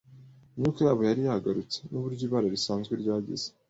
imyuka 0.55 0.79
yabo 0.87 1.01
yari 1.09 1.21
yagarutse 1.27 1.79
nuburyo 1.89 2.23
ibara 2.27 2.47
risanzwe 2.55 2.93
ryagize 3.01 3.47